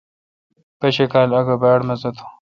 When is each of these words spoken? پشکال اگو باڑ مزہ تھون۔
پشکال 0.79 1.29
اگو 1.39 1.55
باڑ 1.61 1.79
مزہ 1.87 2.09
تھون۔ 2.15 2.31